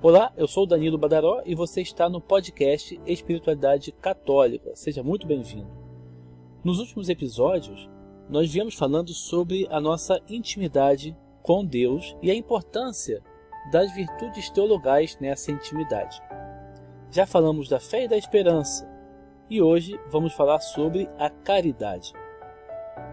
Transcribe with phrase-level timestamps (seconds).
[0.00, 4.70] Olá, eu sou Danilo Badaró e você está no podcast Espiritualidade Católica.
[4.76, 5.66] Seja muito bem-vindo.
[6.62, 7.90] Nos últimos episódios,
[8.30, 13.20] nós viemos falando sobre a nossa intimidade com Deus e a importância
[13.72, 16.22] das virtudes teologais nessa intimidade.
[17.10, 18.88] Já falamos da fé e da esperança
[19.50, 22.12] e hoje vamos falar sobre a caridade.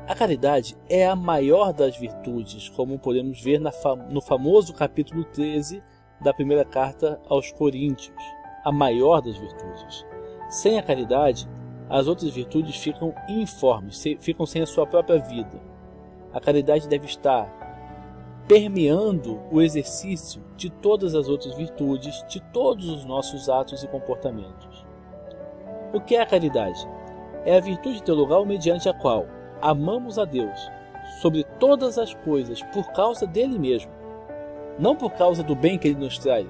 [0.07, 5.82] A caridade é a maior das virtudes, como podemos ver no famoso capítulo 13
[6.25, 8.18] da primeira carta aos Coríntios,
[8.64, 10.04] a maior das virtudes.
[10.50, 11.47] Sem a caridade,
[11.88, 15.61] as outras virtudes ficam informes, ficam sem a sua própria vida.
[16.33, 17.47] A caridade deve estar
[18.47, 24.83] permeando o exercício de todas as outras virtudes, de todos os nossos atos e comportamentos.
[25.94, 26.88] O que é a caridade?
[27.46, 29.28] É a virtude teologal mediante a qual
[29.61, 30.60] amamos a Deus
[31.21, 33.94] sobre todas as coisas por causa dele mesmo
[34.78, 36.47] não por causa do bem que ele nos traz,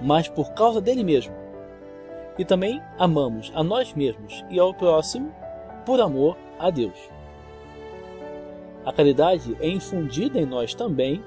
[0.00, 1.34] mas por causa dele mesmo.
[2.38, 5.34] E também amamos a nós mesmos e ao próximo
[5.84, 6.98] por amor a Deus.
[8.84, 11.22] A caridade é infundida em nós também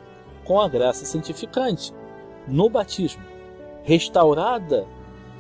[0.46, 1.94] com a graça santificante,
[2.48, 3.24] no batismo,
[3.84, 4.86] restaurada,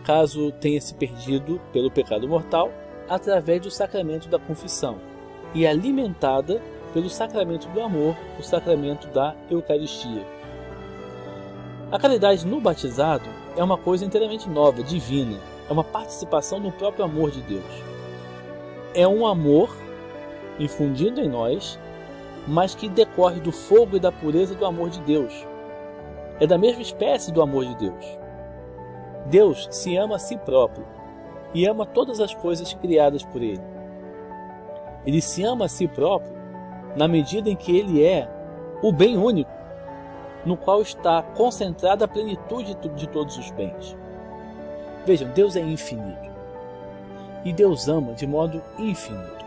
[0.03, 2.71] caso tenha se perdido pelo pecado mortal,
[3.07, 4.97] através do sacramento da confissão,
[5.53, 6.61] e alimentada
[6.93, 10.38] pelo sacramento do amor, o sacramento da Eucaristia.
[11.91, 17.03] A caridade no batizado é uma coisa inteiramente nova, divina, é uma participação no próprio
[17.03, 17.83] amor de Deus.
[18.93, 19.75] É um amor
[20.59, 21.79] infundido em nós,
[22.47, 25.33] mas que decorre do fogo e da pureza do amor de Deus.
[26.39, 28.05] É da mesma espécie do amor de Deus.
[29.25, 30.85] Deus se ama a si próprio
[31.55, 33.63] e ama todas as coisas criadas por Ele.
[35.07, 36.37] Ele se ama a si próprio
[36.95, 38.29] na medida em que Ele é
[38.83, 39.58] o bem único
[40.49, 43.95] no qual está concentrada a plenitude de todos os bens.
[45.05, 46.27] Vejam, Deus é infinito.
[47.45, 49.45] E Deus ama de modo infinito.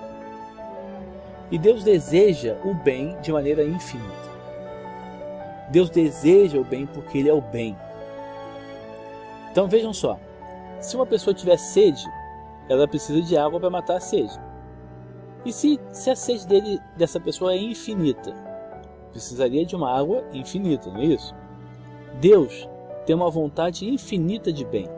[1.50, 4.30] E Deus deseja o bem de maneira infinita.
[5.70, 7.76] Deus deseja o bem porque Ele é o bem.
[9.50, 10.20] Então vejam só:
[10.80, 12.04] se uma pessoa tiver sede,
[12.68, 14.40] ela precisa de água para matar a sede.
[15.44, 18.51] E se, se a sede dele, dessa pessoa é infinita,
[19.12, 21.34] precisaria de uma água infinita, não é isso?
[22.20, 22.68] Deus
[23.06, 24.88] tem uma vontade infinita de bem.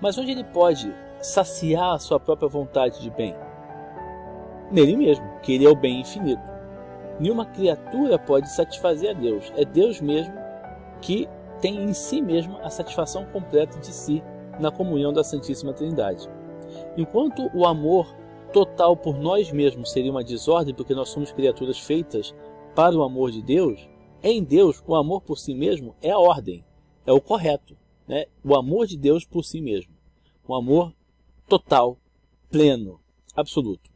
[0.00, 3.34] Mas onde ele pode saciar a sua própria vontade de bem?
[4.70, 6.42] Nele mesmo, que ele é o bem infinito.
[7.18, 9.52] Nenhuma criatura pode satisfazer a Deus.
[9.56, 10.34] É Deus mesmo
[11.00, 11.28] que
[11.60, 14.22] tem em si mesmo a satisfação completa de si
[14.60, 16.28] na comunhão da Santíssima Trindade.
[16.96, 18.14] Enquanto o amor
[18.52, 22.34] total por nós mesmos seria uma desordem, porque nós somos criaturas feitas
[22.76, 23.88] para o amor de Deus,
[24.22, 26.62] em Deus, o amor por si mesmo é a ordem,
[27.06, 27.74] é o correto.
[28.06, 28.26] Né?
[28.44, 29.94] O amor de Deus por si mesmo.
[30.46, 30.92] Um amor
[31.48, 31.96] total,
[32.50, 33.00] pleno,
[33.34, 33.90] absoluto.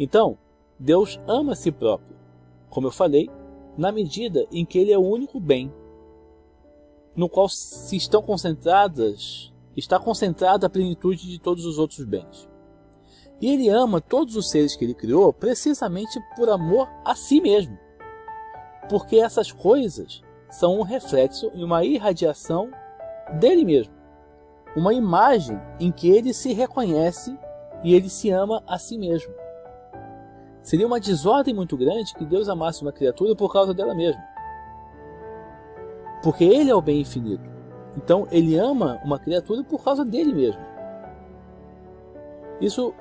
[0.00, 0.38] Então,
[0.78, 2.16] Deus ama a si próprio,
[2.70, 3.28] como eu falei,
[3.76, 5.70] na medida em que Ele é o único bem,
[7.14, 12.48] no qual se estão concentradas, está concentrada a plenitude de todos os outros bens.
[13.42, 17.76] E ele ama todos os seres que ele criou precisamente por amor a si mesmo.
[18.88, 22.70] Porque essas coisas são um reflexo e uma irradiação
[23.40, 23.92] dele mesmo.
[24.76, 27.36] Uma imagem em que ele se reconhece
[27.82, 29.34] e ele se ama a si mesmo.
[30.62, 34.22] Seria uma desordem muito grande que Deus amasse uma criatura por causa dela mesma.
[36.22, 37.50] Porque ele é o bem infinito.
[37.96, 40.62] Então ele ama uma criatura por causa dele mesmo.
[42.60, 42.94] Isso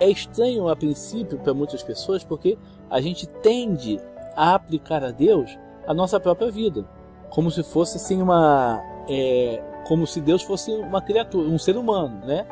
[0.00, 2.58] é estranho a princípio para muitas pessoas porque
[2.90, 4.00] a gente tende
[4.36, 6.84] a aplicar a Deus a nossa própria vida,
[7.30, 12.24] como se fosse assim uma, é, como se Deus fosse uma criatura, um ser humano,
[12.26, 12.46] né?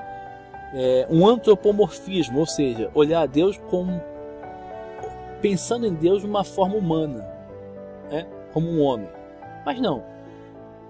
[0.75, 4.03] É, um antropomorfismo, ou seja, olhar a Deus como
[5.41, 7.27] pensando em Deus de uma forma humana,
[8.11, 8.27] né?
[8.53, 9.09] como um homem.
[9.65, 10.03] Mas não.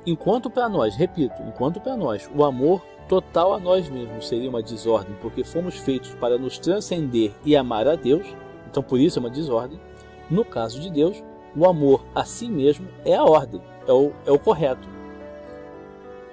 [0.06, 4.62] Enquanto para nós, repito, enquanto para nós o amor total a nós mesmos seria uma
[4.62, 8.26] desordem, porque fomos feitos para nos transcender e amar a Deus,
[8.68, 9.80] então por isso é uma desordem.
[10.30, 11.22] No caso de Deus,
[11.56, 14.88] o amor a si mesmo é a ordem, é o, é o correto.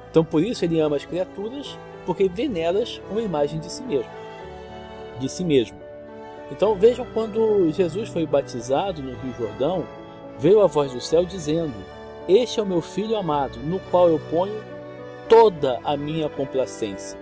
[0.10, 4.12] Então por isso ele ama as criaturas, porque vê nelas uma imagem de si mesmo.
[5.20, 5.78] De si mesmo.
[6.52, 9.86] Então vejam quando Jesus foi batizado no Rio Jordão,
[10.38, 11.74] veio a voz do céu dizendo:
[12.28, 14.73] Este é o meu filho amado, no qual eu ponho
[15.34, 17.18] toda a minha complacência,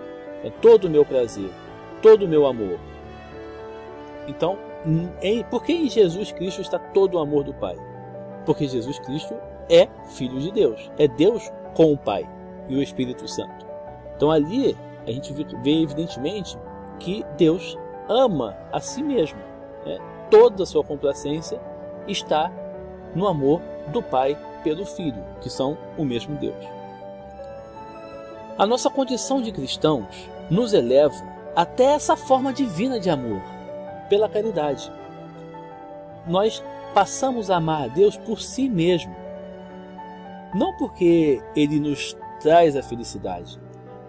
[0.61, 1.49] todo o meu prazer,
[2.01, 2.77] todo o meu amor.
[4.27, 4.57] Então,
[5.21, 7.77] em, por que em Jesus Cristo está todo o amor do Pai?
[8.45, 9.33] Porque Jesus Cristo
[9.69, 12.29] é Filho de Deus, é Deus com o Pai
[12.67, 13.65] e o Espírito Santo.
[14.17, 14.75] Então ali
[15.07, 16.57] a gente vê evidentemente
[16.99, 17.77] que Deus
[18.09, 19.39] ama a si mesmo.
[19.85, 19.97] Né?
[20.29, 21.61] Toda a sua complacência
[22.09, 22.51] está
[23.15, 26.81] no amor do Pai pelo Filho, que são o mesmo Deus.
[28.61, 31.15] A nossa condição de cristãos nos eleva
[31.55, 33.41] até essa forma divina de amor,
[34.07, 34.91] pela caridade.
[36.27, 36.63] Nós
[36.93, 39.15] passamos a amar a Deus por si mesmo,
[40.53, 43.59] não porque Ele nos traz a felicidade,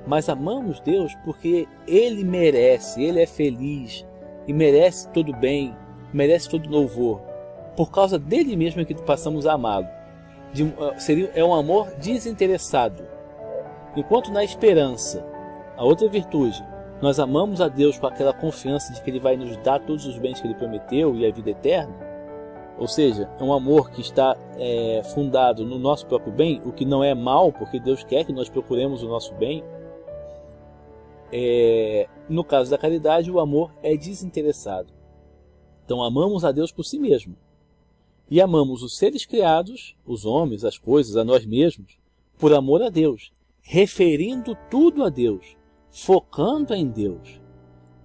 [0.07, 4.07] mas amamos Deus porque Ele merece, Ele é feliz
[4.47, 5.75] e merece todo bem,
[6.13, 7.23] merece todo louvor.
[7.75, 9.89] Por causa dele mesmo é que passamos a amá-lo.
[10.55, 13.22] Uh, seria, é um amor desinteressado.
[13.97, 15.25] Enquanto na esperança,
[15.77, 16.65] a outra virtude,
[17.01, 20.19] nós amamos a Deus com aquela confiança de que Ele vai nos dar todos os
[20.19, 22.13] bens que Ele prometeu e a vida eterna,
[22.79, 26.85] ou seja, é um amor que está é, fundado no nosso próprio bem, o que
[26.85, 29.63] não é mal, porque Deus quer que nós procuremos o nosso bem.
[31.31, 34.93] É, no caso da caridade, o amor é desinteressado.
[35.85, 37.37] Então amamos a Deus por si mesmo.
[38.31, 41.99] E amamos os seres criados, os homens, as coisas, a nós mesmos,
[42.39, 43.31] por amor a Deus,
[43.63, 45.57] referindo tudo a Deus,
[45.91, 47.41] focando em Deus,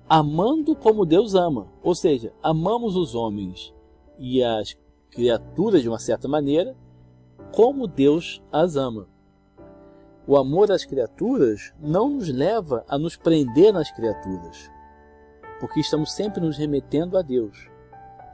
[0.07, 3.73] amando como Deus ama, ou seja, amamos os homens
[4.17, 4.77] e as
[5.09, 6.75] criaturas de uma certa maneira
[7.51, 9.07] como Deus as ama.
[10.27, 14.69] O amor às criaturas não nos leva a nos prender nas criaturas,
[15.59, 17.69] porque estamos sempre nos remetendo a Deus.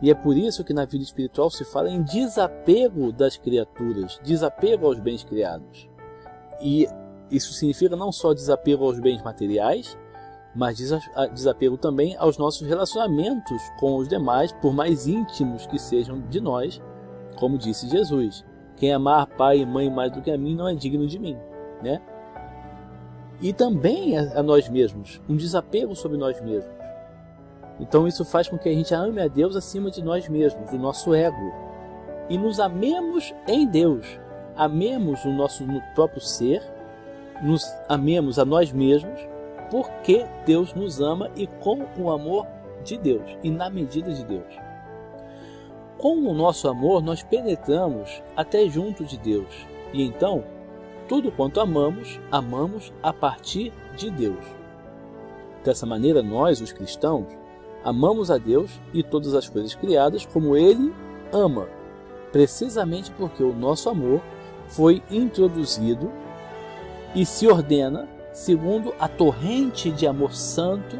[0.02, 4.88] E é por isso que na vida espiritual se fala em desapego das criaturas, desapego
[4.88, 5.88] aos bens criados.
[6.60, 6.88] E
[7.30, 9.98] isso significa não só desapego aos bens materiais,
[10.56, 10.78] mas
[11.34, 16.82] desapego também aos nossos relacionamentos com os demais, por mais íntimos que sejam de nós,
[17.38, 18.46] como disse Jesus.
[18.76, 21.38] Quem amar pai e mãe mais do que a mim não é digno de mim
[21.84, 22.02] né?
[23.42, 26.74] E também a, nós mesmos, um desapego sobre nós mesmos.
[27.80, 30.78] Então isso faz com que a gente ame a Deus acima de nós mesmos, do
[30.78, 31.54] nosso ego,
[32.30, 34.20] e nos amemos em Deus,
[34.56, 36.62] amemos o nosso no próprio ser,
[37.42, 39.20] nos amemos a nós mesmos,
[39.72, 42.46] porque Deus nos ama e com o amor
[42.84, 44.54] de Deus e na medida de Deus.
[45.98, 49.48] Com o nosso amor, nós penetramos até junto de Deus,
[49.94, 50.44] e então
[51.08, 54.46] tudo quanto amamos, amamos a partir de Deus.
[55.64, 57.28] Dessa maneira, nós, os cristãos,
[57.84, 60.94] amamos a Deus e todas as coisas criadas como Ele
[61.32, 61.68] ama,
[62.32, 64.22] precisamente porque o nosso amor
[64.68, 66.12] foi introduzido
[67.16, 70.98] e se ordena segundo a torrente de amor santo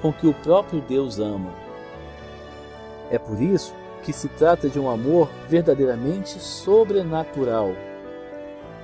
[0.00, 1.50] com que o próprio Deus ama.
[3.10, 7.72] É por isso que se trata de um amor verdadeiramente sobrenatural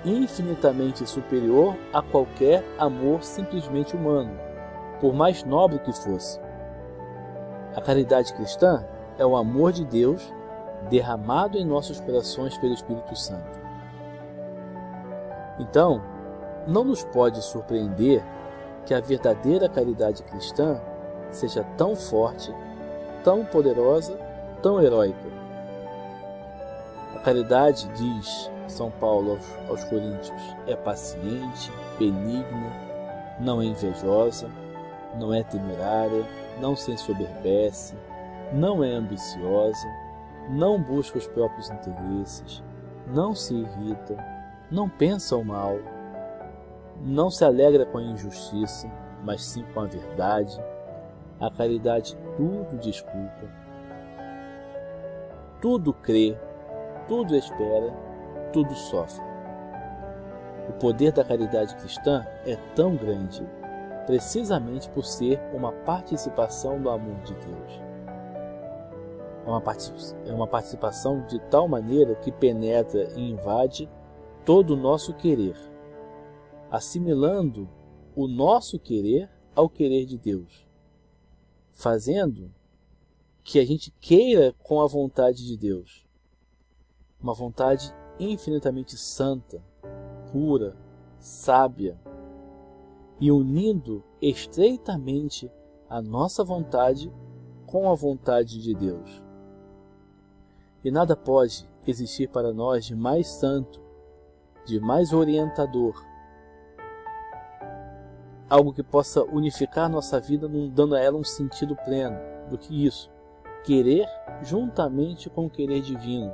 [0.05, 4.39] infinitamente superior a qualquer amor simplesmente humano,
[5.01, 6.39] por mais nobre que fosse.
[7.75, 8.85] A caridade cristã
[9.19, 10.33] é o amor de Deus
[10.91, 13.59] derramado em nossos corações pelo Espírito Santo.
[15.59, 16.03] Então,
[16.67, 18.23] não nos pode surpreender
[18.87, 20.81] que a verdadeira caridade cristã
[21.31, 22.55] seja tão forte,
[23.23, 24.17] tão poderosa,
[24.63, 25.35] tão heróica.
[27.15, 32.73] A caridade diz são Paulo aos, aos Coríntios é paciente, benigna,
[33.41, 34.49] não é invejosa,
[35.19, 36.25] não é temerária,
[36.61, 37.95] não se ensoberbece,
[38.53, 39.87] não é ambiciosa,
[40.49, 42.63] não busca os próprios interesses,
[43.07, 44.17] não se irrita,
[44.71, 45.79] não pensa o mal,
[47.01, 48.91] não se alegra com a injustiça,
[49.23, 50.59] mas sim com a verdade.
[51.41, 53.49] A caridade tudo desculpa,
[55.61, 56.37] tudo crê,
[57.09, 57.93] tudo espera
[58.55, 59.21] tudo sofre.
[60.69, 63.45] O poder da caridade cristã é tão grande,
[64.07, 67.83] precisamente por ser uma participação do amor de Deus.
[69.45, 73.91] É uma, é participação de tal maneira que penetra e invade
[74.45, 75.57] todo o nosso querer,
[76.75, 77.69] assimilando
[78.17, 80.67] o nosso querer ao querer de Deus,
[81.71, 82.53] fazendo
[83.45, 86.05] que a gente queira com a vontade de Deus,
[87.23, 89.63] uma vontade infinitamente santa,
[90.33, 90.77] pura,
[91.21, 91.97] sábia,
[93.21, 95.49] e unindo estreitamente
[95.89, 97.13] a nossa vontade
[97.67, 99.23] com a vontade de Deus.
[100.83, 103.81] E nada pode existir para nós de mais santo,
[104.67, 105.95] de mais orientador,
[108.49, 112.17] algo que possa unificar nossa vida, dando a ela um sentido pleno,
[112.49, 113.11] do que isso,
[113.65, 114.07] querer
[114.43, 116.33] juntamente com o querer divino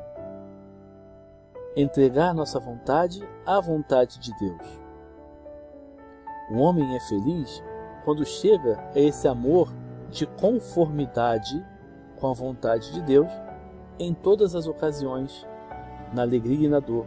[1.77, 4.81] entregar nossa vontade à vontade de Deus.
[6.51, 7.63] O homem é feliz
[8.05, 9.73] quando chega a esse amor
[10.11, 11.65] de conformidade
[12.17, 13.31] com a vontade de Deus
[13.99, 15.47] em todas as ocasiões,
[16.13, 17.07] na alegria e na dor.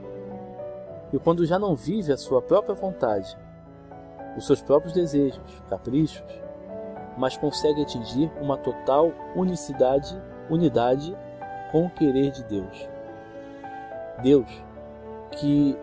[1.12, 3.38] E quando já não vive a sua própria vontade,
[4.38, 6.24] os seus próprios desejos, caprichos,
[7.18, 11.16] mas consegue atingir uma total unicidade, unidade
[11.72, 12.90] com o querer de Deus.
[14.22, 14.64] Deus,
[15.32, 15.78] que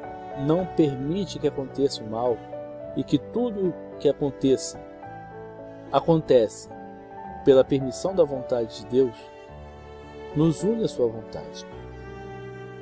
[0.46, 2.36] não permite que aconteça o mal
[2.96, 4.80] e que tudo que aconteça
[5.92, 6.68] acontece
[7.44, 9.16] pela permissão da vontade de Deus,
[10.36, 11.66] nos une à sua vontade.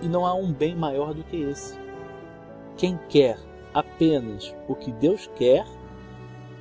[0.02, 1.78] E não há um bem maior do que esse.
[2.76, 3.38] Quem quer
[3.78, 5.64] apenas o que Deus quer,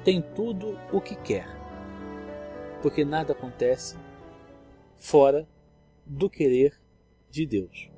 [0.03, 1.47] tem tudo o que quer.
[2.81, 3.97] Porque nada acontece
[4.97, 5.47] fora
[6.05, 6.79] do querer
[7.31, 7.89] de Deus.